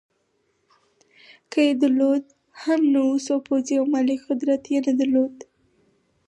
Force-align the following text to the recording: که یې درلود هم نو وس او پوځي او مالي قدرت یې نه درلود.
که 1.51 1.59
یې 1.67 1.73
درلود 1.81 2.23
هم 2.63 2.81
نو 2.93 3.01
وس 3.09 3.25
او 3.33 3.39
پوځي 3.47 3.75
او 3.79 3.85
مالي 3.93 4.17
قدرت 4.25 4.63
یې 4.71 4.79
نه 4.87 4.93
درلود. 4.99 5.35